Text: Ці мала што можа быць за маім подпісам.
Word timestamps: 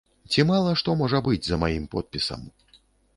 Ці 0.35 0.43
мала 0.51 0.71
што 0.81 0.95
можа 1.01 1.19
быць 1.27 1.41
за 1.47 1.59
маім 1.65 1.85
подпісам. 1.93 2.41